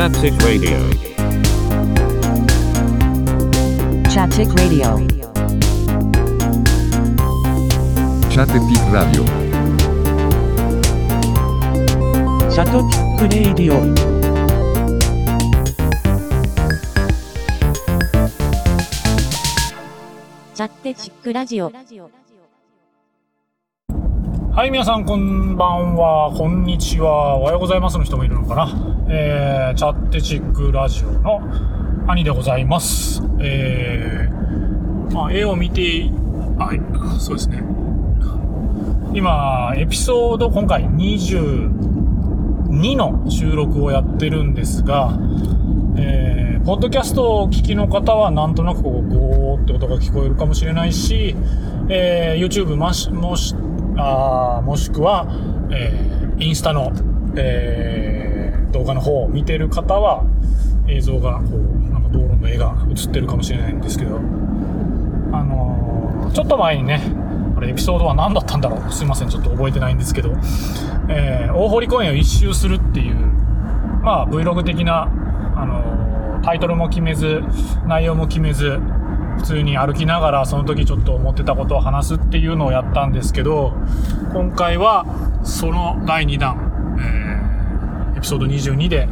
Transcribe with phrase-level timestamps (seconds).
[0.00, 0.78] Chaptic Radio.
[4.08, 4.96] Chaptic Radio.
[8.30, 9.26] Chattepic Radio.
[12.50, 13.76] シャトピックレイディオ
[20.54, 21.70] チャッテチックラジオ。
[24.52, 28.68] はい、皆さん、こんばんは、こんにちは、おはようございますの人もいるのかな。
[29.08, 31.40] えー、チャッテチックラジオの
[32.08, 33.22] 兄でございます。
[33.38, 36.10] えー、まあ、絵を見て、
[36.58, 36.80] はい、
[37.20, 37.62] そうですね。
[39.14, 45.16] 今、エピソード、今回22の収録をやってるんですが、
[45.96, 51.36] えー、ポッドキャストをお聞きの方はなんとなくこうゴーって音が聞こえるかもしれないし、
[51.88, 53.54] えー、YouTube もしもし
[54.02, 55.26] あもしくは、
[55.70, 56.92] えー、インスタの、
[57.36, 60.24] えー、動画の方を見てる方は
[60.88, 64.20] 映像がこうなんか道路の絵が映ってるかもしれないんですけど、あ
[65.44, 65.80] のー
[66.32, 67.02] ちょっと前にね
[67.56, 68.92] あれエピソードは何だったんだろう？
[68.92, 70.30] すいませんちょっと覚えてないんですけど、
[71.08, 75.08] えー、大堀公園を一周するっていうまあ Vlog 的な
[75.56, 77.42] あのタイトルも決めず
[77.88, 78.78] 内容も決めず
[79.38, 83.72] 普通に歩きながらその時ちょっと思ってたことを話すっていうのをやったんですけど
[84.32, 85.06] 今回は
[85.44, 89.08] その第2弾、えーエピソード22で、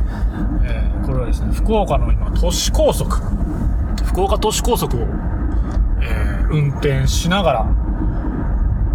[0.64, 3.10] えーこれはですね福岡の今都市高速
[4.04, 5.00] 福岡都市高速を、
[6.02, 7.66] えー運転しながら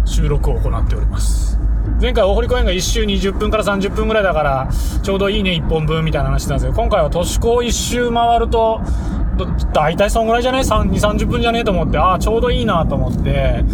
[0.04, 1.56] 収録を行っております。
[2.00, 4.68] 前回大堀公園が1周20分から30分ぐらいだから
[5.02, 8.80] ちょうどいいね1本分みたいな話したんですけど今回は都市高1周回ると
[9.72, 11.60] 大体そんぐらいじゃね？2 3 0分じゃね？
[11.60, 13.64] えと思ってああちょうどいいなと思って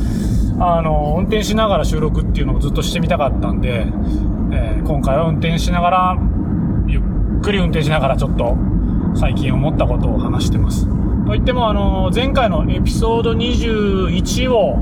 [0.58, 3.86] あの運転しながら収録っていうのをずっとしてみたかったんで、
[4.52, 6.18] えー今回は運転しながら
[6.86, 7.02] ゆっ
[7.42, 8.56] くり運転しながらちょっと
[9.14, 10.86] 最近思ったことを話してます。
[11.26, 14.78] といってもあの前回のエピソード21を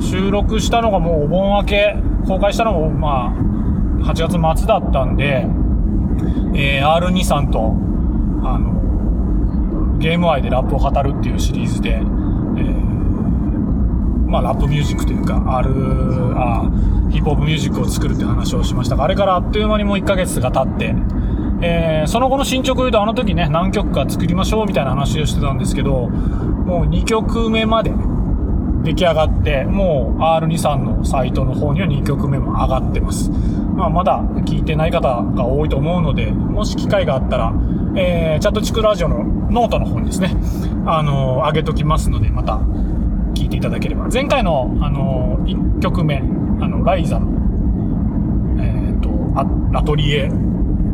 [0.00, 5.46] 収録したのがもうお盆明け公開したのもまあ8月末だったんで、
[6.54, 7.74] えー R2 さんと
[8.44, 8.79] あの
[10.00, 12.00] ゲーム愛でラップを語るっていうシリーズで、え
[14.26, 15.70] まあラップミュージックというか R
[16.36, 16.62] あ
[17.10, 20.94] ヒップホップミュージックを作るって話をしましたがあれからあっという間にもう1ヶ月が経って
[21.62, 27.92] えーその後の進捗を言うとあの時ね何曲か作りましょうみたいな話をしてたんですけどもう2曲目まで
[28.82, 33.30] 出来上がって、もう R2 さんのサイトの方には2曲目も上がってます。
[33.30, 37.52] まあ、まだ聞いてない方が多いと思うので、もし機会があったら、
[37.96, 40.34] えー、チャットチクラジオのノートの方にですね、
[40.86, 42.54] あのー上げときますので、また
[43.34, 44.08] 聞いていただければ。
[44.08, 47.28] 前回の、あのー、1曲目、あの、ライザの、
[48.60, 50.30] えっ、と、アアトリエっ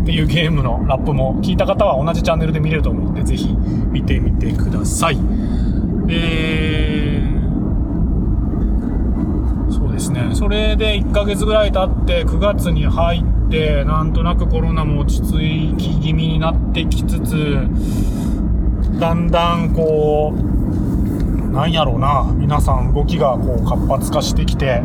[0.07, 3.55] ていうゲームのラップも聞いた方は同じチャンネルで見れると思うので、ぜひ
[3.91, 5.19] 見てみてください。
[6.09, 7.37] えー
[9.69, 10.31] そうですね。
[10.33, 17.69] それで1ヶ月ぐらい経って、9月に入って、なんとなくコロナも落ち着き気味になってきつつ、
[18.99, 24.83] だんだんこう、なんやろうな、皆さん動きがこう活発化してきて、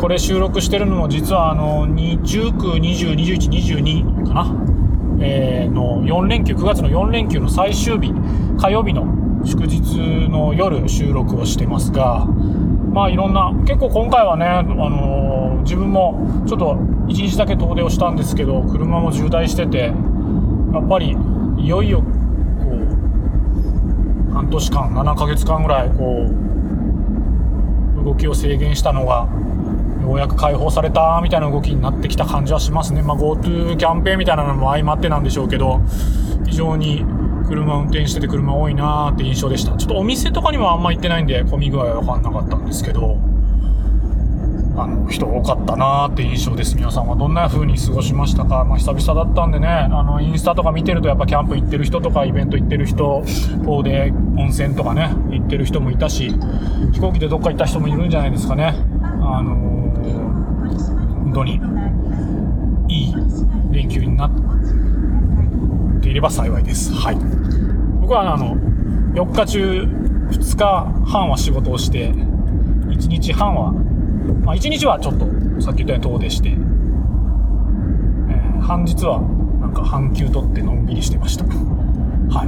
[0.00, 4.56] これ収録してるのも実はあの、19、20、21、22かな？
[5.20, 8.12] えーの4連休、9月の4連休の最終日、
[8.58, 9.06] 火曜日の
[9.44, 12.26] 祝日の夜収録をしてますが、
[12.92, 19.92] まあいろんな、結構今回はね、あのー自分もちょっと一日だけ遠出をしたんですけど、車も渋滞してて、
[20.72, 21.16] やっぱり
[21.58, 22.04] いよいよ、こ
[24.30, 26.26] う、半年間、7ヶ月間ぐらい、こ
[28.00, 29.26] う、動きを制限したのが、
[30.02, 33.02] ようやく解放されたみたいな動きになってきた感じはしますね。
[33.02, 35.80] まあ GoTo キャンペーンみたいなのも相まってなんでしょうけど、
[36.46, 37.04] 非常に
[37.48, 39.74] 車運転してて車多いなーって印象でした。
[39.76, 43.16] ちょっとお店とかにもあんま行ってないんで、混み具合はわかんなかったんですけど、
[44.76, 46.74] あの、人多かったなーって印象です。
[46.76, 48.64] 皆さんはどんな風に過ごしましたか？
[48.64, 53.22] まあ久々だったんでね、あの、インスタとか見てるとやっぱキャンプ行ってる人とかイベント行ってる人、
[53.64, 56.34] 遠出温泉とかね、行ってる人もいたし、
[56.92, 58.74] 飛行機でどっか行った人もいるんじゃないですかね。
[59.22, 59.64] あのー
[61.24, 61.60] 本当に、
[62.88, 63.14] いい
[63.72, 64.30] 連休になっ
[66.00, 66.92] ていれば幸いです。
[66.94, 67.16] はい。
[68.00, 68.56] 僕はあの、
[69.14, 69.82] 4日中、
[70.30, 73.72] 2日半は仕事をして、1日半は、
[74.44, 75.26] まあ1日はちょっと、
[75.60, 76.74] さっき言ったように遠出して、えー
[78.60, 79.20] 半日は
[79.60, 81.44] なんか半休取ってのんびりしてました。
[81.44, 82.44] は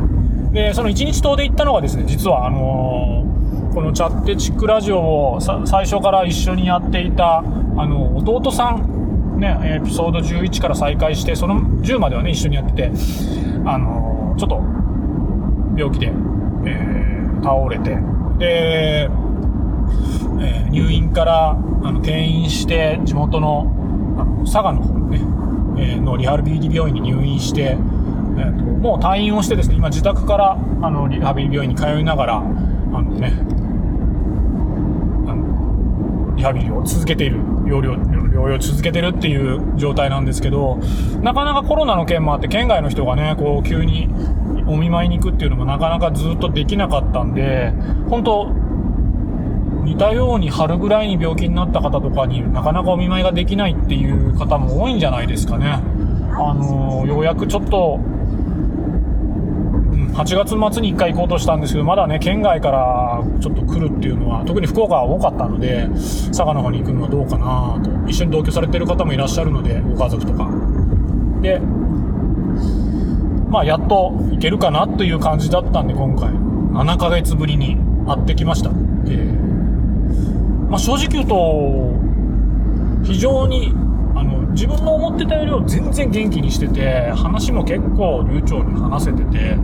[0.51, 0.55] い。
[0.55, 3.37] で、その1日遠出行ったのがですね、実はあのー
[3.75, 7.43] このチャッテチックラジオを最初から一緒にやっていた、あ
[7.87, 12.91] の、弟さんね、エピソード11から再開して、その10まではね、一緒にやってて、
[13.67, 14.63] あのちょっと、
[15.77, 16.11] 病気で、
[16.65, 17.99] え倒れて、
[18.39, 19.11] で、
[20.41, 23.73] えー入院からあの転院して地元の
[24.19, 25.21] あの佐賀の方にね、
[25.79, 30.53] えーのリハビリ病院に入院して、えーともう退院をしてですね今自宅から
[30.83, 33.33] あのリハビリ病院に通いながらあのね
[35.29, 40.77] あのリハビリを続けている療養療養を続けてるっていう状態なんですけど
[41.23, 44.09] なかなかコロナの件もあって県外の人がねこう急に
[44.69, 47.71] お見舞いに行くっていうのもなかなかずっとできなかったんで
[48.09, 48.53] 本当
[49.87, 55.81] 似たように春ぐらいに病気になった方とかになかなかお見舞いができないっていう方も多いんじゃないですかね。
[56.39, 58.01] あのーようやくちょっと、
[60.15, 65.89] 8月末に1回行こうとしたんですけど、まだね、県外からちょっと来るっていうのは、特に福岡は多かったので、
[66.29, 68.11] 佐賀の方に行くのはどうかなと。
[68.11, 70.51] 一緒に同居されてる方もいらっしゃるので、ご家族とか。
[71.43, 71.61] で、
[73.51, 77.77] まあ、やっと行けるかなという感じだったんで、今回、7ヶ月ぶりに
[78.09, 78.71] 会ってきました。
[79.07, 79.46] えー
[80.69, 81.93] まあ、正直言うと、
[83.05, 83.73] 非常に、
[84.15, 89.57] あの、自分の思ってたよりは全然元気にしてて、話も結構流暢に話せてて、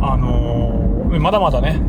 [0.00, 1.80] あのーまだまだね、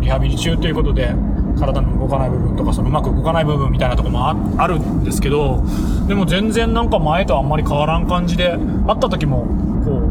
[0.00, 1.14] リハビリ中ということで、
[1.58, 4.28] 体の動かない部分とか、そのうまく動かない部分みたいなとこも
[4.58, 5.64] あるんですけど、
[6.06, 8.50] でも全然なんか前とあんまり変わらん感じで、
[8.86, 9.46] 会った時も、
[9.84, 10.02] こ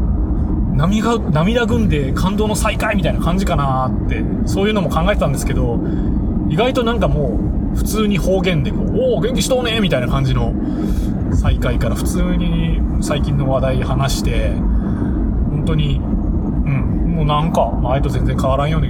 [0.72, 5.78] う、涙涙ぐんで感動の再会みたいな感じかなって、そういうのも考えてたんですけど、
[6.48, 10.52] 意外となんかもう、普通に方言でこう、おお、元気しとうねみたいな感じの
[11.34, 18.88] 再会から普通に最近の話題話して、本当に、うん、もうなんか前と全然変わらんように、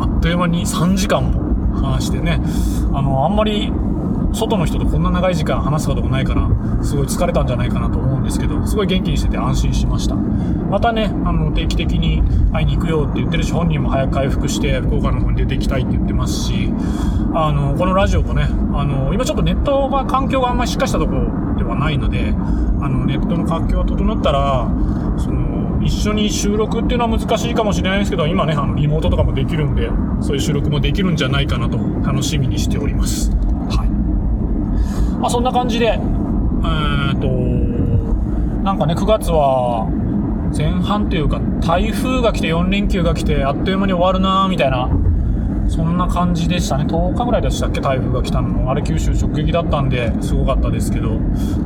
[0.00, 2.40] あっという間に3時間も話してね、
[2.92, 3.72] あの、あんまり
[4.34, 6.48] 外の人とこんな長い時間話すこともないから、
[6.82, 10.16] すごい疲れたんじゃないかなと思うんですけど、すごい元気にしてて安心しました。
[10.16, 12.22] またね、あの、定期的に
[12.52, 16.72] 会いに行くよって言ってるし、本人も早く回復して、福岡の方に出ていきたいって言ってますし、
[17.32, 22.34] あの、このラジオもね、あの、今ちょっとネットが、環境があんまりしっかりしたところではないので、
[22.80, 24.68] あの、ネットの環境が整ったら、
[25.16, 29.90] その、一緒に収録っていうのは難しいかもしれないですけど、今ね、あの、リモートとかもできるんで、
[30.20, 33.43] そういう収録もできるんじゃないかなと、楽しみにしております。
[35.24, 37.28] まあ、そんな感じで、えーと、
[38.62, 39.88] なんかね、9月は、
[40.54, 44.90] 前半というか、台風が来て4連休が来て、あっという間に終わるなみたいな、
[45.66, 46.84] そんな感じでしたね。
[46.84, 48.70] 10日ぐらいでしたっけ、台風が来たの。
[48.70, 51.18] あれ九州直撃だったんで、すごかったですけど、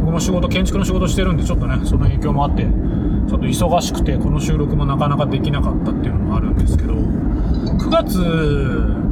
[0.02, 9.07] 僕も仕事、建築の仕事してるんで、ちょっとね、その影響もあって、ちょっと忙しくて、この収録もなかなかできなかったっていうのもあるんですけど、9月、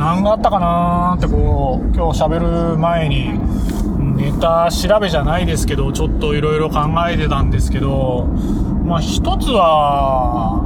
[0.00, 3.38] 何があったかなーってこう、今日喋る前に、
[4.16, 8.24] ネタ調べじゃないですけど、ちょっといろいろ考えてたんですけど、
[8.82, 10.64] まあ一つは、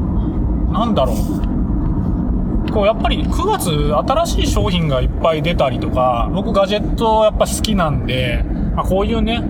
[0.73, 2.73] なんだろう。
[2.73, 3.71] こうやっぱり9月
[4.09, 8.45] 新しい商品がいっぱい出たりとか、僕ガジェットやっぱ好きなんで、
[8.75, 9.43] まあ、こういうね、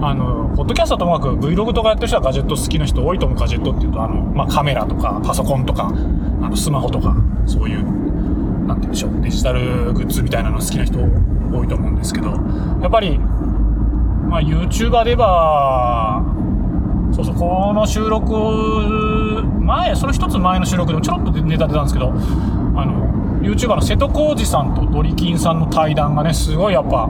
[0.00, 3.38] あの、ポッドキャストともかく Vlog とかやってる人はガジェット好きな人多いと思う。
[3.38, 5.92] ガジェットっていうと、あの、まあ、カメラとかパソコンとか、
[6.42, 7.97] あの、スマホとか、そういう、
[8.68, 12.28] なんて言うんでしょう、デジタルグッズみたいなの好きな人多いと思うんですけど、
[12.82, 16.22] やっぱり、まあ、YouTuber で言えば、
[17.12, 18.34] そうそう、この収録、
[19.62, 27.08] 前、その一つ前の収録でもちょろっとネタ出たんですけど、あの、YouTuber の瀬戸康史さんとドリキンさんの対談がね、すごいやっぱ、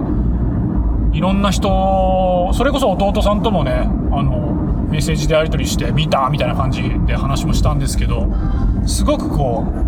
[1.12, 4.54] いろんな人、それこそ弟さんともね、あの、
[4.88, 8.28] メッセージでやり取りして、見たみたいな感じで話もしたんですけど、
[8.86, 9.87] すごくこう、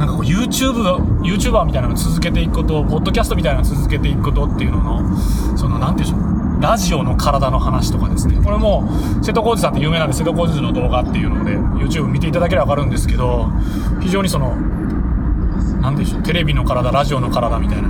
[0.00, 5.18] なんかこう YouTube、YouTuber みたいなのを続けていくこと、ポッドキャストみたいなのを続けていくことっていうのの、
[5.58, 8.40] その、なんていうんでしょう、ラジオの体の話とかですね。
[8.42, 8.88] これも、
[9.20, 13.50] 瀬戸康史さんって有名なんで、瀬戸康史の動画っていうので、YouTube 見ていただければわかるんですけど、
[14.00, 14.56] 非常にその、
[15.82, 17.88] なんでしょう、テレビの体、ラジオの体みたいな、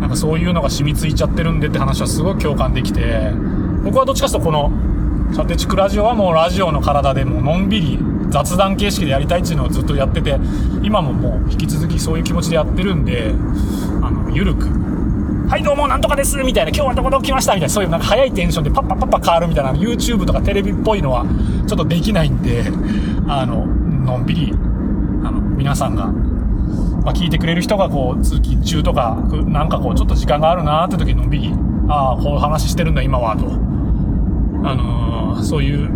[0.00, 3.30] なんかそういうのが染みついちゃってるんでって話はすごく共感できて、
[3.84, 4.72] 僕はどっちかというとこの、
[5.34, 7.98] チャテチクラジオはもうラジオの体でもうのんびり
[8.30, 10.38] 雑談形式でやりたいっていうのをずっとやってて、
[10.82, 13.34] 今ももう引き続きそういう気持ちでやってるんで、
[14.02, 14.68] あの、ゆるく、
[15.48, 21.26] はいどうもなんとかですみたいな、今日はどこどこ来ましたみたいな、そういうなんか早いテンションでパッパッパッパ変わるみたいな、YouTube とかテレビっぽいのは
[21.66, 22.64] ちょっとできないんで、
[23.26, 31.52] あの、のんびり、あの、皆さんが、まあ、聞いてくれる人がこう、通勤中とか、なんかこう、ちょっと時間があるなーって時にのんびり、
[31.88, 33.46] ああ、こういう話してるんだ今は、と。
[34.62, 35.88] あのーそういう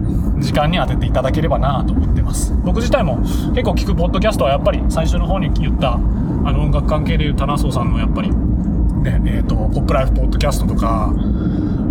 [0.45, 2.55] 時間に当てていただければなと思ってます。
[2.63, 11.13] 僕自体も結構聞くポッドキャストはやっぱり最初の方に言った、あの音楽関係でいう棚荘さんのやっぱり、ね、えっ、と、ポップライフポッドキャストとか、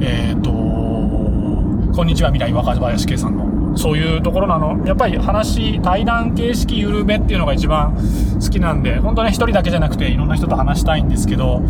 [0.02, 7.96] えっ、と、こんにちは未来若林圭さんの、そういうところのあの、やっぱり話、対談形式緩めっていうのが一番
[8.42, 11.62] 好きなんで、本当ね、一人だけじゃなくていろんな人と話したいんですけど、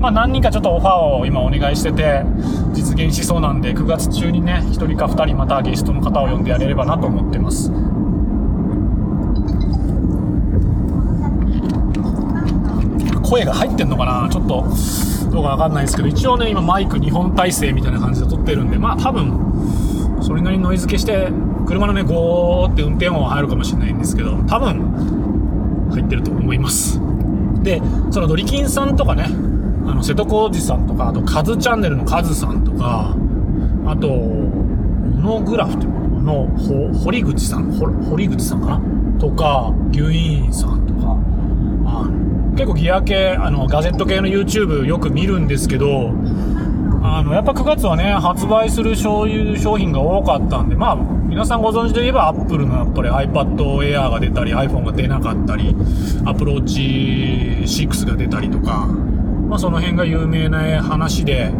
[0.00, 2.24] まあ何人かちょっとオファーを今お願いしてて、
[2.72, 7.70] 実現しそうなんで、9月中にね、1人か2人またゲストの方を呼んでやれればなと思ってます。
[13.22, 14.28] 声が入ってんのかな？
[14.28, 14.66] ちょっと
[15.30, 19.32] どうかわかんないですけど一応ね今マイク2本体制みたいな感じで撮ってるんでまあ多分
[20.32, 21.28] それなりにノイズ消して
[21.66, 24.80] 車のねゴーって運転音は入るかもしれないんですけど多分
[25.92, 26.98] 入ってると思います。
[27.62, 33.14] でそのドリキンさんとかねあの瀬戸康史さんとかあとカズチャンネルのカズさんとか
[33.84, 39.20] あとモノグラフっていうのの堀口さん堀口さんかな？
[39.20, 41.18] とか牛員さんとか。
[41.84, 42.08] あ
[42.56, 46.14] 結構ギア系あのガジェット系の YouTube よく見るんですけど
[47.04, 55.74] あのやっぱ9月はね発売する商商品が多かったんでまあ皆さんご存知で言えば Apple のやっぱり iPad Air が出たり iPhone が出なかったり
[56.24, 61.50] Apple Watch 6が出たりとかまあその辺が有名な話で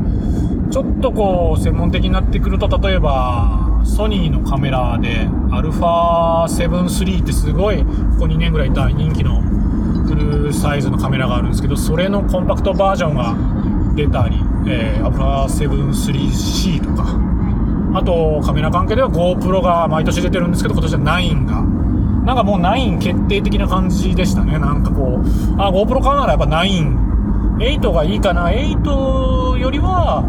[0.70, 7.84] ちょっとこう専門的になってくると例えばソニーのカメラで α7 III ってすごいこ
[8.20, 13.36] こ2年ぐらい大人気のフルサイズのカメラがあるんですけどそれのコンパクトバージョンが
[13.94, 17.32] 出たり、えー、α7 3C とか。
[17.94, 21.62] あとカメラ関係では GoPro が毎年出てるんですけど今年は9が。
[22.24, 24.58] なんかもう9決定的な感じでしたね。
[24.58, 28.48] なんかこうあ GoPro 買うならやっぱ98がいいかな。
[28.48, 30.24] 8よりは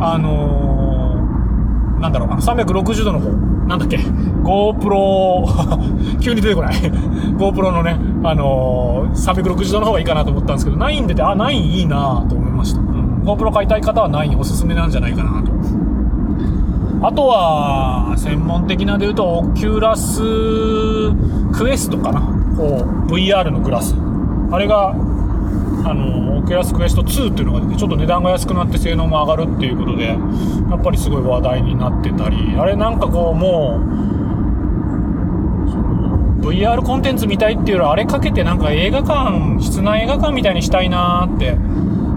[0.00, 3.30] あのー、なんだろうあの360度の方。
[3.68, 3.98] なんだっけ。
[3.98, 5.44] GoPro
[6.20, 6.74] 急に出てこない。
[6.74, 12.87] GoPro のね、あのー、360度の方がいいかなと思ったんですけど、9出て、あ、9いいなと思いました。
[13.28, 15.52] GoPro 買いたい方は9おすすめなんじゃないかなと。
[17.06, 20.20] あとは、専門的なで言うと、オキュラス
[21.52, 22.20] クエストかな。
[22.56, 23.94] こう、VR のグラス。
[24.50, 30.16] あれが、あの、オキュラスクエスト2っていうのが出て、ちょっと値段が安くなって性能も上がるっていうことで、や
[30.74, 34.08] っぱりすごい話題になってたり、あれなんかこう、もう、
[36.40, 41.50] VR コンテンツ見たいっていうよりあれかけてなんか映画館室内映画館みたいにしたいなーって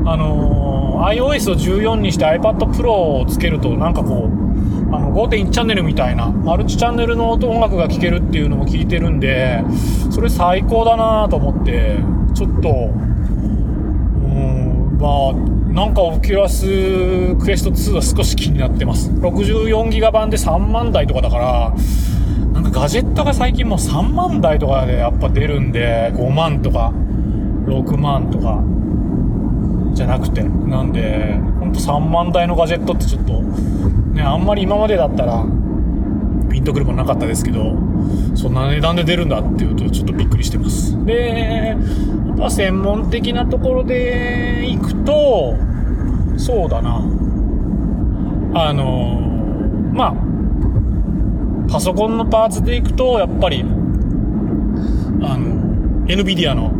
[0.05, 9.63] あのー、iOS を14にして iPad Pro をつけるとなんかこうあの5.1チャンネルみたいなマルチチャンネルの音楽が聴けるっていうのも聞いてるんで
[10.11, 11.97] それ最高だなと思って
[12.33, 12.73] ちょっとう
[14.27, 16.65] んまあなんかオキュラス
[17.37, 19.09] クエスト2は少し気になってます。
[19.09, 21.73] 64ギガ版で3万台とかだから
[22.53, 26.91] なんかガジェットが最近もう3万台とかでやっぱ出るんで、5万とか、
[27.65, 28.61] 6万とか、
[30.01, 30.41] じゃなくて。
[30.43, 33.41] なんで、ほんと3万台のガジェットってちょっと、
[34.13, 35.45] ね、あんまり今までだったら、
[36.49, 37.75] ピンとくるもなかったですけど、
[38.35, 41.05] そんな値段で出るんだっていうとちょっとびっくりしてます。
[41.05, 41.77] で、
[42.33, 45.55] あとは専門的なところで行くと、
[46.37, 46.97] そうだな。
[48.53, 49.21] あの、
[49.93, 56.71] まあ、パソコンのパーツでいくと、やっぱり、あの、NVIDIA の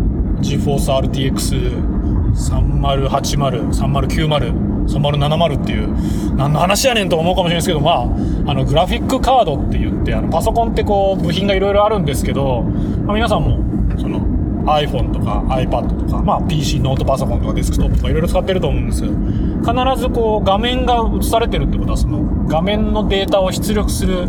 [0.41, 2.00] GeForce RTX
[2.33, 8.03] 3080、3090、3070っていう、何の話やねんと思うかもしれないですけど、まあ、
[8.51, 12.63] あの、グラフィックカードって言って、あの、パソコンってこう、部品がいろいろあるんですけど、
[13.05, 13.59] まあ、皆さんも、
[13.99, 14.31] その、
[14.65, 24.27] iPhone とか iPad とか、まあ PC、ノートパソコンとかデスクトップとかいろいろ使ってると思うんですけど、必ずこう画面が映されてるってことは、その画面のデータを出力する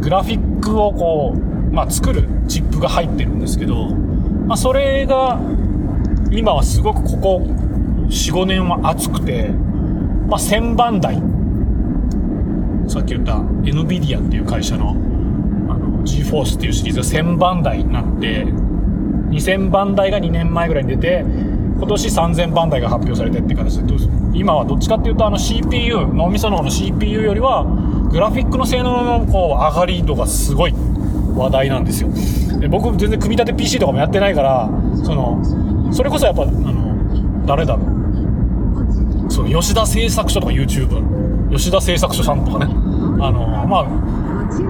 [0.00, 3.88] グラフィックをこう、まあ作るチップが入ってるんですけど、
[4.46, 5.38] まあそれが
[6.32, 7.36] 今はすごくここ
[8.08, 9.48] 4、5年は熱くて、
[10.28, 11.20] まあ1000番台。
[12.88, 14.94] さっき言った NVIDIA っていう会社のあ
[15.74, 23.94] の GForce っていうシリーズが1000番台になって、2000番台が2年前ぐらいに出て、今年3000番台が発表されてって形で、
[24.34, 27.64] 今はどっちかっていうとあの CPU、脳みその方の CPU よりは、
[28.10, 30.74] グラフィックの性能のこう上がり度がすごい
[31.36, 32.10] 話題なんですよ。
[32.60, 34.70] で僕全然組み立て PC とかもやってないから、
[35.04, 35.40] その、
[35.90, 39.30] それこそやっぱ、あの、誰だろう。
[39.30, 42.72] その吉田製作所とか YouTube、吉田製作所さんとかね、
[43.20, 43.84] あの、まあ、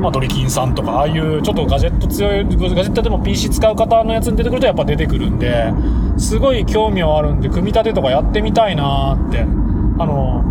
[0.00, 5.72] まあ、ドリキンさんとか、ああいうちょっとガジェット強い、ガジェットでも PC 使う方のやつに出てくるとやっぱ出てくるんで、
[6.18, 9.40] すごい興味はあるんで、組み立てとかやってみたいなーって。
[9.40, 10.42] あの、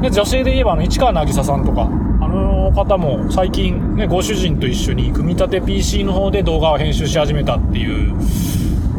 [0.00, 1.82] ね、女性で言えばあの、市川渚さんとか、
[2.20, 8.14] あの方も最近ね、ご主人と一緒に組み立て PC の方で動画を編集し始めたっていう、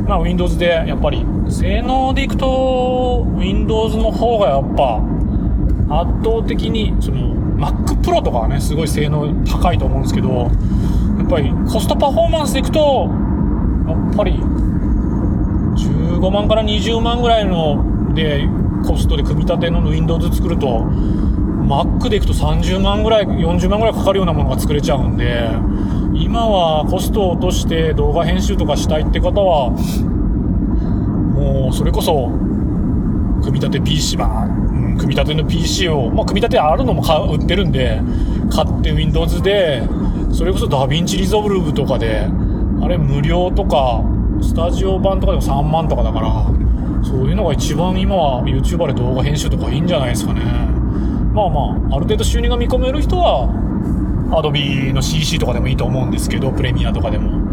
[0.09, 1.25] まあ Windows でやっぱり。
[1.51, 5.01] 性能でいくと Windows の方がやっぱ
[6.01, 10.45] 圧倒的にその Mac Pro とかはねすごい性能高いと思うんですけどや
[11.25, 13.09] っぱりコストパフォーマンスでいくと
[13.87, 18.47] やっぱり15万から20万ぐらいので
[18.85, 20.81] コストで組み立ての Windows 作ると
[21.67, 25.49] Mac でいくと30万ぐらい40万ぐらいかかるようなものが作れちゃうんで
[26.19, 29.71] 今はコストを落として動画編集とかしたいって方は
[31.33, 32.27] もうそれこそ
[33.41, 38.01] 組み立て PC は、うん、組み立ての PC を、まあ、組み立てあるのも売ってるんで
[38.51, 39.81] 買って Windows で
[40.33, 42.27] それこそダヴィンチリゾルブとかで
[42.81, 44.03] あれ無料とか
[44.41, 46.45] スタジオ版とかでも3万とかだから
[47.03, 50.41] そういうのが一番今は YouTuber で動画編集とかいいんじゃないですかね。
[51.33, 51.61] まあま
[51.91, 53.47] あある程度収入が見込める人は
[54.31, 57.49] Adobe の CC とかでもいいと思うんですけどプレミアとかでも。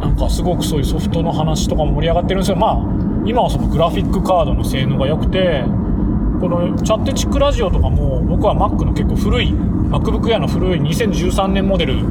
[0.00, 2.56] なんかすごくそういうソフトの話とかも盛り上がってるんですよ。
[2.56, 2.78] まあ
[3.24, 5.64] 今はそのグラフィックカードの性能が良くて
[6.40, 12.04] このチャッテチックラジオとかも僕は Mac の結構古い MacBook Air の古い2013年モデル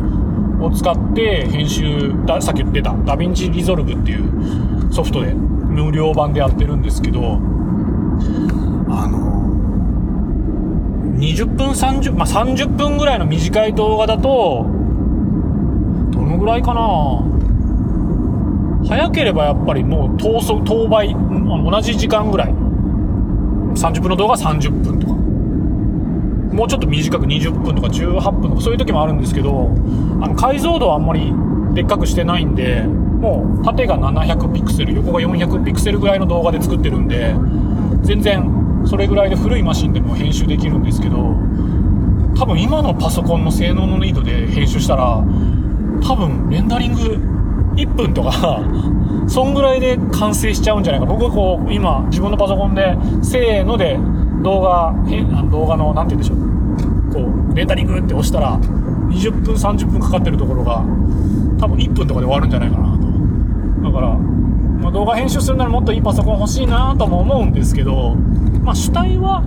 [0.63, 2.11] を使って編集
[2.41, 7.39] さっき言ってたダヴィンチリゾルブっていうソフトで無料版でやってるんですけど
[8.89, 9.44] あの
[11.45, 14.65] 20分30、まあ、30分ぐらいの短い動画だと
[16.11, 17.23] どのぐらいかな？
[18.87, 22.49] 早ければやっぱりもう等速等倍同じ時間ぐらい。
[23.75, 25.13] 30分の動画30分とか。
[25.13, 29.71] もうちょっと短く20分とか18分とかそういう時もあるんですけど
[30.21, 31.33] あの解像度はあんまり
[31.73, 37.35] でっかくしてないんでもう縦が700ピクセル横が400ピクセルぐらいの動画で作ってるんで
[38.03, 41.17] 全然それぐらいで古いマシンでも編集できるんですけど
[42.37, 45.23] 多分今のパソコンの性能のリードで編集したら
[46.01, 47.35] 多分レンダリング
[47.75, 48.61] 1分とか
[49.27, 51.07] そんぐらいで完成しちゃうんじゃないか。
[51.07, 53.99] 僕はこう今自分のパソコンでせーので
[54.43, 57.23] 動画へ動画の何て言うんでしょう。
[57.25, 58.59] こうレンダリングって押したら
[59.09, 60.83] 20分30分かかってるところが
[61.59, 63.05] 多分1分とかで終わるんじゃないかなと。
[63.85, 64.09] だから、
[64.81, 68.15] まあ、動画編集するならもっといいパソコン欲しいなとも思うんですけど
[68.61, 69.41] まあ主体は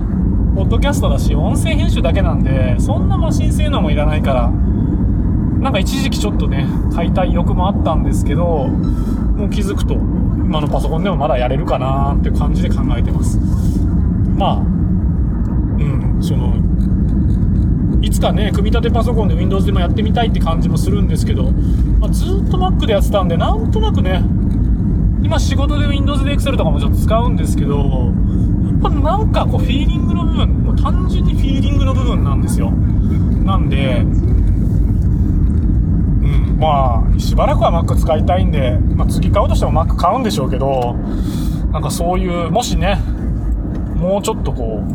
[0.55, 4.53] ポッドキャストだし音声編集だけなんでそんなマシン性能もいらないから
[5.61, 13.38] なんか一時期ちょっとね、買いたい欲もあったんですけど、もう気づくと、今のパソコンでもまだやれるかなーって感じで考えてます。
[14.37, 16.55] まあ、うん、その、
[18.01, 21.51] いつかね、組み立てパソコンで Windows でもやってみたいって感じもするんですけど、
[21.99, 24.23] まあ、ずっと Mac でやってたんで、なんとなくね、
[25.23, 28.12] 今仕事で Windows で Excel とかもちょっと使うんですけど、
[28.81, 32.71] ぱなんかこうフィーリングの部分、もう単純にフィーリングの部分なんですよ。
[32.71, 34.09] なんで、うん、
[36.61, 40.97] まあ、しばらくは Mac 使いたいんで、まあ、次買うとしても Mac 買うんでしょうけど、
[41.73, 42.99] なんかそういう、もしね、
[43.97, 44.88] もうちょっとこう、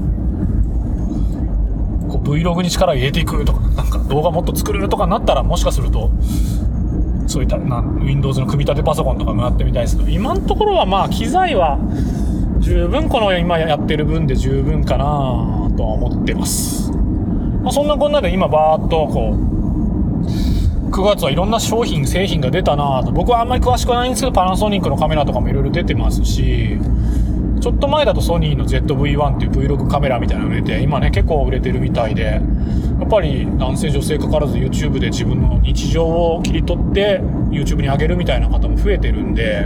[2.10, 6.12] こう Vlog に力を入れていくとか、なんか動画もっと作れるとかなったら、もしかすると、
[7.28, 11.80] そういった Windows の組み立てパソコンとかもやってみたいですけど、今のところはまあ、機材は
[12.64, 15.04] 十分この今やってる分で十分かな
[15.76, 16.92] とは思ってます。
[17.62, 19.36] まあ、そんなこんなで今バーっとこ
[20.88, 23.12] う、9月はいろんな商品、製品が出たなぁと。
[23.12, 26.78] 僕はあんまり詳しくないんですけど、パナソニックのカメラとかもいろいろ出てますし、
[27.60, 32.40] ちょっと前だとソニーの ZV-1 っていう Vlog カメラみたいなの売れて、今ね、結構売れてるみたいで、や
[33.06, 39.66] っぱり男性女性かからず YouTube で自分の日常を切り取って YouTube に上げるみたいな方も増えてるんで、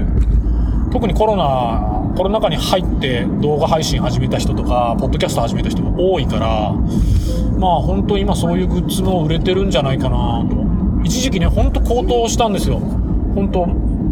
[0.91, 6.73] 特にコロナ、コロナ禍に入って動画配信始めた人とか、ポッドキャスト始めた人も多いから、
[7.59, 10.57] まあ本当今そういうグッズも売れてるんじゃないかなと。
[11.03, 12.79] 一時期ね、ほんと高騰したんですよ。
[13.35, 13.65] 本当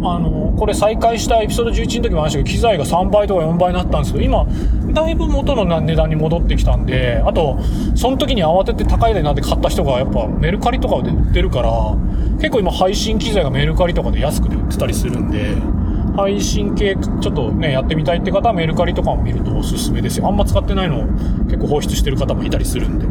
[0.08, 4.46] あの、これ再開したエピソード11の時も話したけど、機材が3倍とか4倍になったんですけど、今、
[4.92, 7.58] だいぶ元の値段に戻ってきたんで、あと、
[7.96, 11.72] その時に慌てて高い値段で買った人がやっぱメルカリとかで売ってるから、
[12.36, 15.56] 結構今配信機材がメルカリとかで安くで売ってたりするんで、
[16.16, 20.26] 配信系ちょっとね、やってみたいって方はメルカリとかも見るとおすすめですよ。
[20.26, 21.04] あんま使ってないのを
[21.44, 23.06] 結構放出してる方もいたりするんで。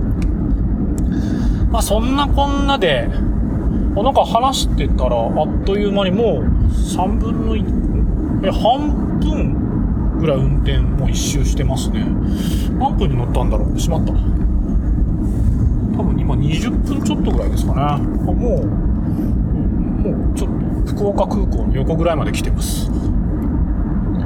[1.70, 3.08] まあそんなこんなで、
[3.98, 12.06] あなんか話してたらあっという間にもう3分の1、え、半分ぐらい運転もう一周してますね。
[12.80, 13.80] 何分に乗ったんだろう？
[13.80, 14.14] しまった。
[14.14, 14.18] 多
[16.04, 17.82] 分今20分ちょっとぐらいですかね。
[17.82, 18.68] あもう、
[20.96, 22.90] 福岡空港の横ぐらいまで来てます。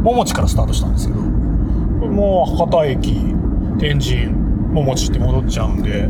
[0.03, 1.25] 桃地からスタートしたんですけど、こ
[2.05, 3.13] れもう博多駅、
[3.79, 4.27] 天神、
[4.71, 6.07] 桃地って戻っちゃうんで、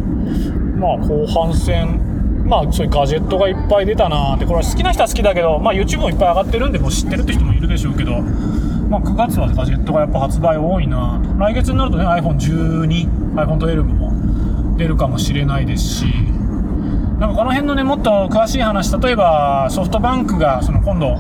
[0.78, 11.40] まあ後半戦、まあそういうガジェットがいっぱい出たなーってこれは好きな人は好きだけど、まあ、YouTube もいっぱい上がってるんでもう知ってるって人もいるでしょうけど、まあ、9月はガジェットがやっぱ発売多いなと。
[11.40, 16.06] 来月になるとね iPhone12、iPhone12 も出るかもしれないですし。
[17.20, 21.18] なんかこの辺のねもっと詳しい話例えばソフトバンクがその今度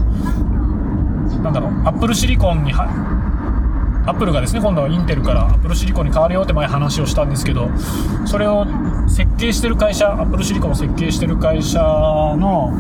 [1.42, 2.88] なんだろうアップルシリコンには
[4.08, 7.70] アップルがですね今度はインテルからアップルシリコンに変わるよって前話をしたんですけど
[8.26, 8.66] それを
[9.10, 12.72] 設計してる会社アップルシリコンを設計してる会社の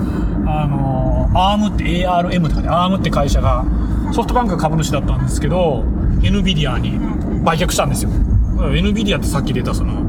[0.47, 3.65] あの ARM って ARM とかね ARM って会社が
[4.13, 5.84] ソフトバンクが株主だったんですけど
[6.21, 6.97] NVIDIA に
[7.43, 8.10] 売却したんですよ。
[8.10, 10.01] NVIDIA ってさっき出たその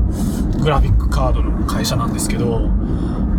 [0.61, 2.69] グラフィックカードの会社なんですけど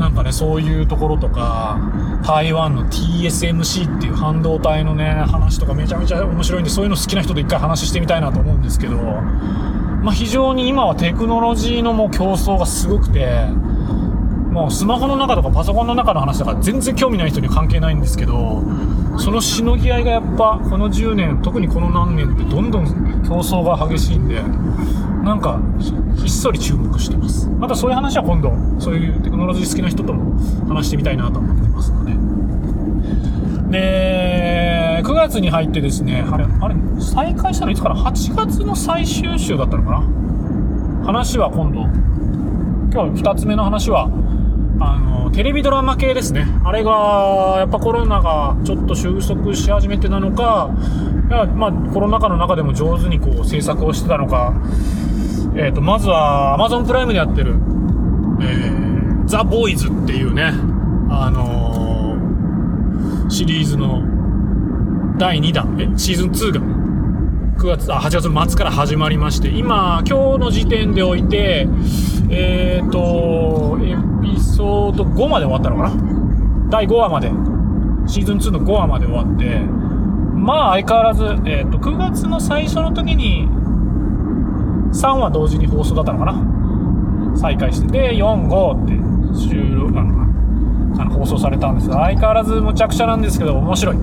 [0.01, 1.79] なんかね、そういうところとか、
[2.25, 13.45] 台湾の TSMC っていう半導体のね、話とかめちゃめちゃ面白いんで、そういうの好きな人と一回話してみたいなと思うんですけど、まあ非常に今はテクノロジーのもう競争がすごくて、
[14.51, 18.63] もうスマホの中とかパソコンの中の話だから全然興味ない人には関係ないんですけど、
[19.19, 22.85] そのしのぎ合いがやっぱこの10年、特にこの何年ってどんどん
[23.21, 24.41] 競争が激しいんで、
[25.23, 25.59] なんか
[26.17, 27.49] ひっそり注目してます。
[27.49, 32.11] またそういう話は今度、そういうテクノロジー好きな人とも話してみたいなと思ってますので。
[33.77, 41.05] で、9月に入ってですね、あれ、あれ、再開したのいつかな ?8 月の最終週だったのかな？
[41.05, 41.81] 話は今度、
[42.91, 44.09] 今日2つ目の話は、
[44.79, 46.45] あの、テレビドラマ系ですね。
[46.65, 50.71] あれが、やっぱコロナがちょっと収束し始めてなのか、
[51.31, 54.53] やまあ、コロナ禍の中でも上手にこう制作をしてたのか、
[55.55, 57.55] えっ、と、まずは Amazon プライムでやってる、
[58.41, 60.51] えー、ザ・ボーイズっていうね、
[61.09, 61.71] あのー
[63.31, 64.03] シリーズの
[65.17, 66.59] 第2弾、え、シーズン2が
[67.57, 71.65] 9月、あ、8月末から始まりまして、今、今日の時点でおいて、
[72.29, 76.69] えっ、と、エピソード5まで終わったのかな？
[76.69, 77.31] 第5話まで、
[78.05, 79.61] シーズン2の5話まで終わって、
[80.41, 83.47] まあ相変わらず、えっ、と、9月の最初の時に、
[84.91, 87.87] 3話同時に放送だったのかな再開して。
[87.87, 90.23] で、4、5って収録、あの、
[90.99, 93.97] あの放送されたんですが、相変わらずむちゃくちゃなんですけど、面白い。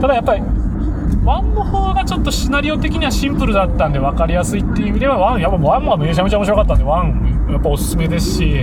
[0.00, 8.54] ただやっぱり、1の方がちょっとシナリオ的にはシンプルだったんで分かりやすいっていう意味では、1、やっぱ1もめちゃめちゃ面白かったんで、1、やっぱおすすめですし、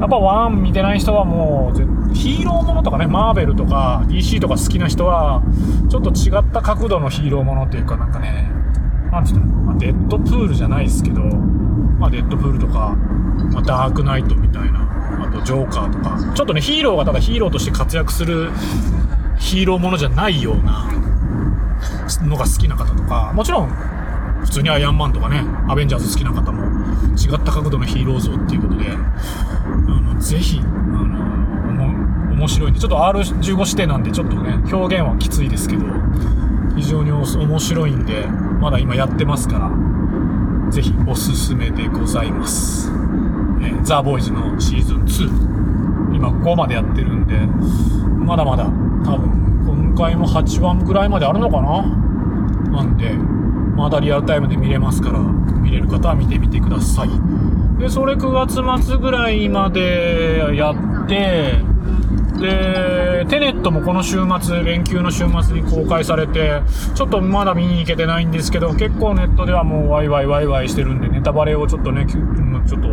[0.00, 1.84] やっぱ1見てない人はもうぜ、
[2.20, 5.42] ヒーローものとかね、マーベルとか DC とか好きな人は、
[5.88, 8.50] ちょっと違った角度のヒーローものっていうか、なんかね、
[9.10, 12.94] なんていうの、ま、デッドプールじゃないですけど、まあ、デッドプールとか、
[13.52, 14.80] まあ、ダークナイトみたいな、
[15.24, 18.50] あとジョーカーとか、ちょっとね、ヒーローがただヒーローとして活躍する
[19.38, 20.90] ヒーローものじゃないような
[22.22, 23.70] のが好きな方とか、もちろん、
[24.40, 26.66] 普通にアイアンマンとかね、アベンジャーズ好きな方も、
[27.16, 28.96] 違った角度のヒーロー像っていうことで、あ
[29.78, 30.60] のぜひ、
[32.40, 35.84] 面白いんで、ちょっと R15 指定なんで、ちょっとね、表現はきついですけど、
[36.74, 38.26] 非常に面白いんで、
[38.60, 39.70] まだ今やってますから、
[40.70, 42.90] ぜひおすすめでございます。
[43.60, 46.14] えーザ・ボーイズのシーズン2。
[46.16, 47.36] 今5までやってるんで、
[48.24, 48.70] まだまだ多
[49.18, 51.82] 分今回も8話ぐらいまであるのかな？
[52.70, 53.12] なんで、
[53.76, 57.10] まだリアルタイムで見れますから、見れる方は見てみてください。
[57.78, 61.68] で、それ9月末ぐらいまでやって、
[62.40, 66.62] で、テネットもこの週末、連休の週末に公開されて、
[66.94, 72.88] ちょっとまだ見に行けてないんですけど、結構ネットではもうワイワイワイワイしてるんで、ネタバレをちょっとね、ちょっと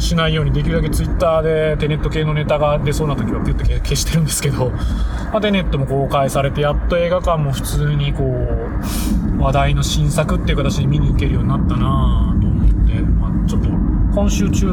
[0.00, 14.68] しないように、できるだけツイッターでテネット系のネタが出そうな時はピュッと消してるんですけど、まあ、テネットも公開されて、やっと映画館も普通にこう、話題の新作っていう形で見に行けるようになったなぁと思って、まあ、ちょっと今週中、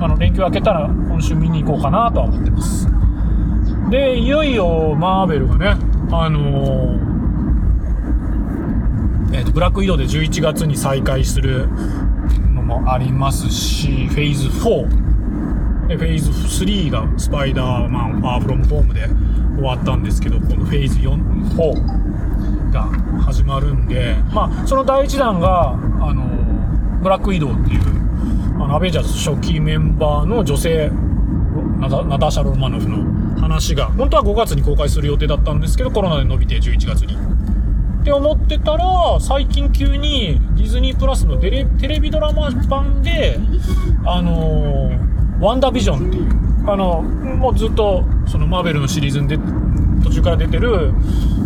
[0.00, 2.99] あの、連休明けたら今週見に行こうかなとは思ってます。
[3.90, 5.76] で、いよいよマーベルがね、
[6.12, 7.10] あのー
[9.32, 11.68] えっ、と、ブラック移動で11月に再開する
[12.54, 19.08] のもありますし、フェーズ4、フェーズ3がスパイダーマン、ファーフロムホームで
[19.56, 21.14] 終わったんですけど、このフェーズ4、
[21.56, 22.82] 4が
[23.22, 26.40] 始まるんで、まあ、その第1弾が、あのー
[27.00, 27.80] ブラック移動っていう、
[28.56, 30.90] あの、アベンジャーズ初期メンバーの女性、
[31.80, 37.14] ナターシャ・ロマノフの話が、本当は5月に公開する予定だったんですけど、コロナで伸びて11月に。
[37.14, 38.84] って思ってたら、
[39.20, 43.38] 最近急にディズニープラスのテレテレビドラマ版で、
[44.04, 49.28] あのーワンダービジョンっていう、あの、もうずっと、そのマーベルのシリーズに
[50.04, 50.92] 途中から出てる、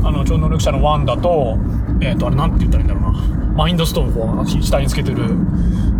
[0.02, 1.56] あの、超能力者のワンダと、
[2.00, 5.22] えっ、と、あれなんて言ったらいいんだろうな、マインドストーンを下につけてる、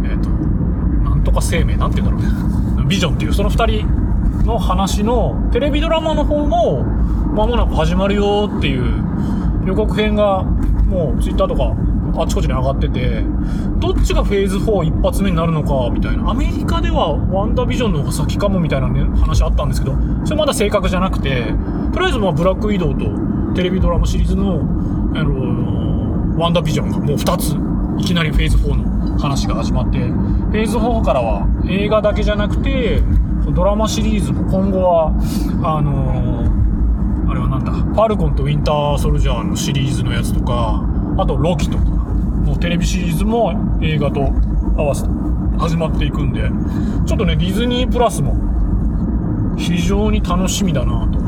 [0.05, 2.89] えっ、と、なんとか生命、なんて言うんだろうね。
[2.89, 4.04] ビジョンっていう、その二人
[4.45, 6.83] の話のテレビドラマの方も
[7.35, 9.05] 間もなく始まるよっていう
[9.67, 11.75] 予告編がもうツイッターとか
[12.17, 13.23] あちこちに上がってて
[13.79, 21.47] どっちがフェーズ4一発目になるのかみたいなアメリカではワンダービジョンの方が先かもみたいな、ね、話あったんですけどそれまだ正確じゃなくて
[21.93, 24.61] とりあえずまブラックウィドウとテレビドラマシリーズの、
[25.15, 27.57] あのワンダービジョンがもう2つ
[28.03, 33.01] いきなりフェーズ4の話が始まってフェーズ4からは映画だけじゃなくて
[33.53, 35.13] ドラマシリーズも今後は
[35.63, 40.85] あのあれはなんだファルコンとウィンターソルジャーのシリーズのやつとか
[41.19, 44.21] あとロキとかもうテレビシリーズも映画と
[44.77, 45.09] 合わせて
[45.59, 46.51] 始まっていくんで
[47.07, 48.37] ちょっとねディズニープラスも
[49.57, 51.19] 非常に楽しみだなと。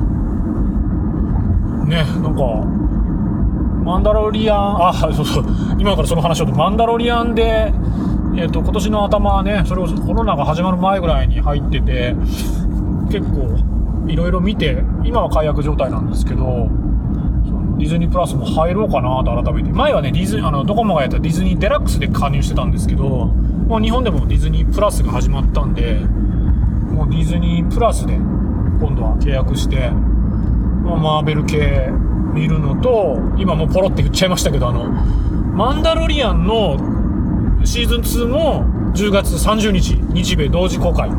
[1.86, 2.86] ねなんか
[3.86, 5.44] マンダロリアン、あ、そうそう、
[5.78, 7.72] 今からその話を、マンダロリアンで、
[8.36, 12.14] えっ、と、今年の頭はね、それこそコロナが始まる前ぐらいに入ってて、
[13.10, 13.56] 結構、
[14.08, 16.68] いろいろ見て、今は解約状態なんですけど、
[17.78, 19.70] ディズニープラスも入ろうかなと改めて。
[19.70, 29.90] 前はね、ディズあの、ドコモがやったディズニーデラックスで加入してたんですけど、もう日本でもディズニープラスが始まったんで、もうディズニープラスで今度は契約して、
[30.84, 31.88] まあマーベル系
[32.32, 36.76] 見るのと、今もうポロって言っちゃいましたけど、あの、マンダロリアンの
[37.66, 41.10] シーズン2も10月30日、日米同時公開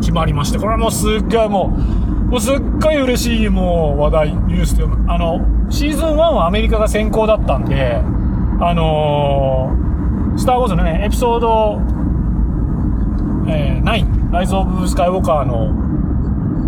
[0.00, 5.40] 決まりまして、これはもうすっごいもう、もうすっごい嬉しいもう話題、ニュースで、あの、
[5.70, 8.02] シーズン1はアメリカが先行だったんで、
[8.60, 11.80] あのー、スター・ウォーズのね、エピソード、
[13.48, 15.70] えー、9、ライズ・オブ・スカイウォーカーの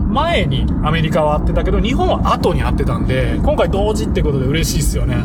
[0.08, 5.16] 前にアメリカは会ってたけど、日本は後に会ってたんで、今回同時ってことで嬉しいっすよね。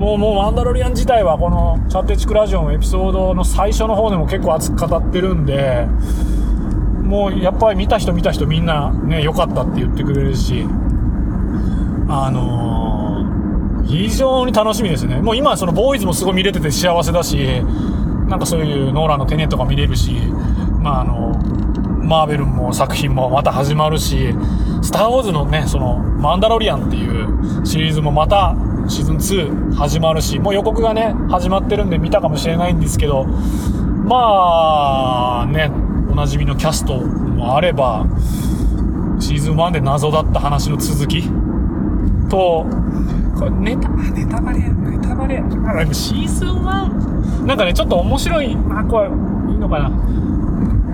[0.00, 5.86] もう、もう、マンダロリアン自体はこの、チャッテチクラジオのエピソードの最初の方でも結構熱く語ってるんで、
[7.04, 10.64] もう、やっぱり見た人見た人みんなね、良かったって言ってくれるし、
[12.08, 15.20] あのー、非常に楽しみですね。
[15.20, 17.62] もう今、その、ボーイズもすごい見れてて幸せだし、
[18.26, 20.12] なんかそういうノーランのテネットが見れるし、
[20.78, 21.38] まああの、
[22.02, 24.34] マーベルも作品もまた始まるし、
[24.80, 28.56] スター・ウォーズのね、その、マンダロリアンっていうシリーズもまた
[28.90, 35.70] シーズン2始まるし、もう予告がね、始まってるんで見たかもしれないんですけど、まあ、ね、
[36.10, 38.04] おなじみのキャストもあれば、
[39.20, 41.22] シーズン1で謎だった話の続き
[42.28, 42.66] と、
[43.38, 45.40] これネタ、ネタバレ、ネタバレ、
[45.94, 47.46] シーズン 1?
[47.46, 49.08] なんかね、ちょっと面白い、まあ、これ、
[49.52, 49.92] いいのかな。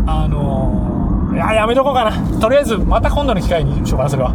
[0.06, 2.40] あのー、いや、やめとこうかな。
[2.40, 4.34] とりあえず、また今度の機会にしようかな、それは。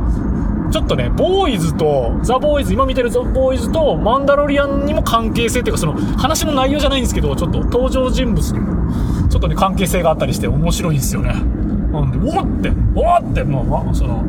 [0.71, 8.91] ちょっとね、ボーイズと、ザ・ボーイズ、今見てるザ・ボーイズと、マンダロリアンにも関係性っていうか、その、話の内容じゃないんですけど、ちょっと登場人物にも、
[9.29, 11.33] ちょっとね、関係性があったりして面白いんですよね。
[11.91, 14.23] なんで、おって、おって、もう、まあその、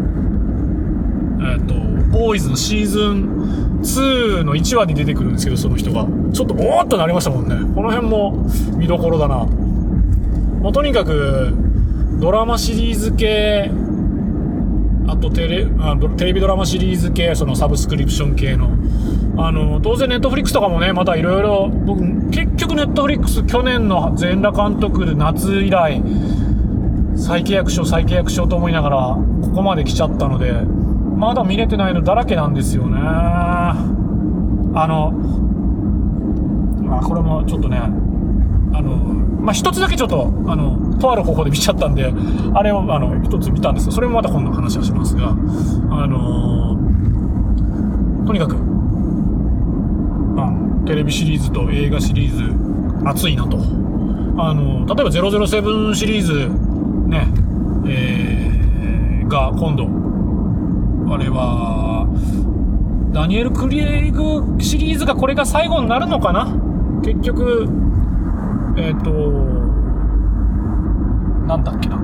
[1.41, 1.75] えっ、と、
[2.11, 6.07] ボーイズのシーズン2の1話に出てくるんですけど、その人が。
[6.33, 7.55] ちょっと、おーっとなりましたもんね。
[7.75, 9.47] この辺も見どころだなと。
[9.47, 11.53] もうとにかく、
[12.19, 13.71] ドラマシリーズ系、
[15.09, 18.71] あとテレあテレビドラマシリーズ系、そのサブスクリプション系の。
[19.37, 26.03] あの、当然ネットフリックスとかもね、またいろいろ、僕、結局ネットフリックス去年の全裸監督で夏以来、
[27.17, 30.53] 再契約しよう、再契約しようと思いながら、ここまで来ちゃったので、
[31.17, 32.99] まだ見れてないのだらけなんですよね。
[33.01, 33.75] あ
[34.75, 35.13] の、
[36.83, 37.81] まあ、これもちょっとね、
[38.75, 42.13] あの、まあ、一つだけちょっと、あの、とある方法で見ちゃったんで、
[42.55, 43.93] あれを、あの、一つ見たんですよ。
[43.93, 46.77] それもまた今度話はしますが、あの
[48.27, 50.53] とにかく、まあ、
[50.87, 52.45] テレビシリーズと映画シリーズ、
[53.05, 53.59] 熱いなと。
[54.39, 56.49] あの、例えば007シリーズ、
[57.09, 57.29] ね、
[57.87, 59.89] えー、が今度、
[61.13, 62.07] あれは、
[63.13, 66.47] ダニエル・クリエイグシリーズがこれが最後になるのかな？
[67.03, 67.69] 結局、
[68.77, 69.11] えっ、ー、と、
[71.47, 71.97] なんだっけな。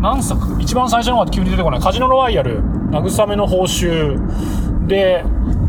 [0.00, 0.60] 何作？
[0.60, 1.80] 一番最初の方が急に出てこない。
[1.80, 5.24] カジノロワイヤル、慰めの報酬で、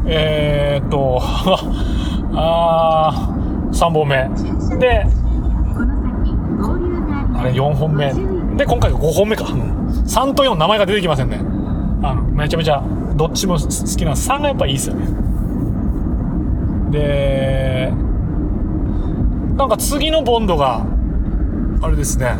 [0.06, 1.20] えっ、ー、と、
[2.34, 4.30] あー、3本目。
[4.78, 5.08] で、
[7.36, 8.14] あれ4本目。
[8.58, 9.46] で、今回が5本目か。
[9.46, 11.40] 3と4名前が出てきませんね。
[12.04, 12.84] あの、めちゃめちゃ、
[13.16, 15.08] どっちも好きな3がやっぱいいですよね。
[16.92, 17.94] で、
[19.58, 20.86] なんか次のボンドが、
[21.82, 22.38] あれですね。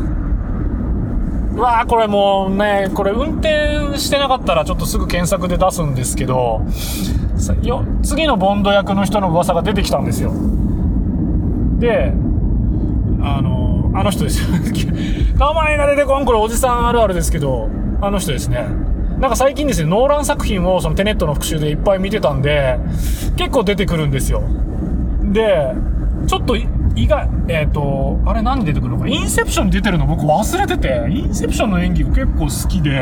[1.56, 6.62] うわーこれもうね、これ運転してなかったらちょっとすぐ検索で出すんですけど、
[7.64, 10.32] よ次のボンド役の人の噂が出てきたんですよ。
[11.80, 12.14] で、
[13.22, 14.50] あ、の、あの人ですよ。
[15.40, 17.68] 名前が出てこん、これおじさんあるあるですけど、
[18.00, 18.68] あの人ですね。
[19.20, 22.80] なんか最近ですね、ノーラン作品をそのテネットの復習でいっぱい見てたんで、
[23.36, 24.44] 結構出てくるんですよ。
[25.24, 25.74] で、
[26.28, 26.56] ちょっと
[26.98, 33.00] 意外、えっ、と、あれ何出てくるのか、インセプション出てるの僕忘れてて、インセプションの演技が結構好きで、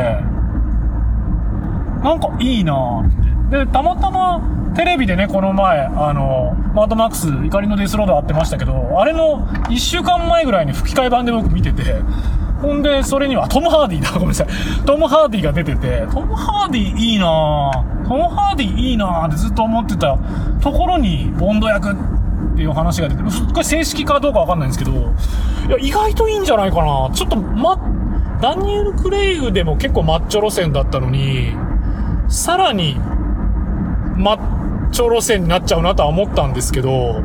[2.04, 3.66] なんかいいなぁって。
[3.66, 4.42] で、たまたま
[4.76, 12.02] テレビでね、この前、あの、マッドマックス、怒りのデスロードあってましたけど、あれの1週間前ぐらいに吹き替え版で僕見てて、
[12.62, 14.48] ほんで、それには、トム・ハーディだ、 ごめんなさい。
[14.86, 18.08] トム・ハーディが出てて、トム・ハーディいいなぁ。
[18.08, 20.18] トム・ハーディいいなぁってずっと思ってた
[20.62, 21.96] ところに、ボンド役
[22.54, 27.10] っていう話が出て、これ正式かどうかわかんないんですけど、いや、意外といいんじゃないかな。
[27.13, 27.78] ちょっと、ま、
[28.41, 31.54] ダニエル・クレイグでも結構マッチョ路線だったのに、
[32.28, 32.95] さらに、
[34.15, 37.21] マッチョ路線になっちゃうなとは思ったんですけど、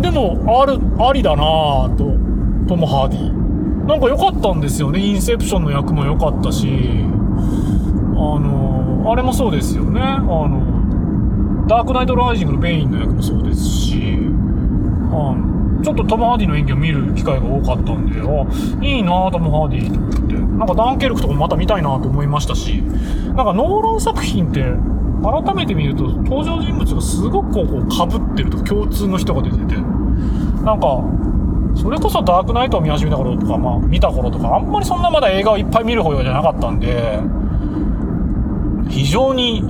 [0.00, 2.04] でも、ある、ありだなぁと、
[2.68, 3.86] トム・ハーディ。
[3.86, 5.00] なんか良かったんですよね。
[5.00, 10.00] インセプションの役も良かったし、あの、あれもそうですよね。
[10.00, 10.71] あの、
[11.66, 14.18] ダークナイト・ライジングのベインの役もそうですし、
[15.10, 20.34] あのちょっとトム・ハーディの演技を見る機会が多かったんで、あ、いいなトム・ハーディと思って。
[20.34, 24.62] なんかダンケルクとかもまた見たいなと思いましたし、なんかノーラン作品って、
[25.22, 29.76] 改めて見ると登場人物がすごくこう、こう被ってるとか共通の人が出てて、
[30.62, 31.02] なんか、
[31.74, 37.18] それこそダークナイトを見始めた頃とか、まあ見た頃とか、あんまりそんなまだ映画をいっぱい見る方じゃなかったんで、
[38.88, 39.64] 非常に、う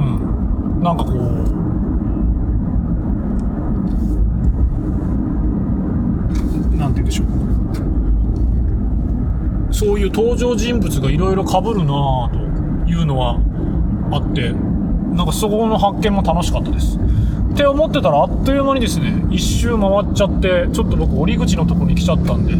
[0.00, 0.20] ん、
[0.80, 1.14] なんかこう、
[6.76, 7.26] なんて言うんでしょう。
[9.74, 12.30] そういう登場人物がいろいろ被るなぁ
[12.84, 13.38] というのは
[14.10, 14.52] あって、
[15.14, 16.98] なんかそこの発見も楽しかったです。
[17.52, 22.54] って思ってたらあっという間にですね、一周回っちゃって、ちょっと僕折り口のとこに来ちゃったんで、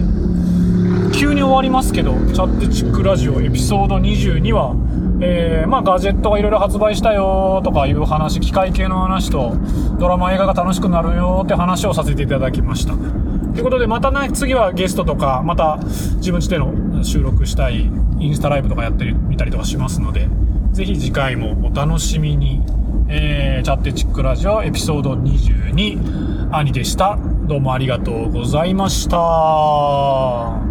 [1.16, 4.74] 急に終わりますけど、チャットチックラジオエピソード22は、
[5.20, 9.54] えー、まあガジェットがいろいろ発売したよとかいう話、機械系の話と、
[9.98, 12.94] ドラマ映画が楽しくなるよって話をさせていただきました。
[12.94, 15.78] ということで、またね、次はゲストとか、また
[16.16, 20.28] 自分ちでの収録したいインスタライブとかやってみたりとかしますので、
[20.72, 22.62] ぜひ次回もお楽しみに。
[23.10, 27.18] えー、チャッテチックラジオエピソード22、兄でした。
[27.46, 30.67] どうもありがとうございました。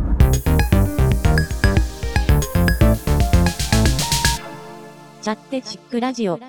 [5.28, 6.40] チャッテチックラジオ。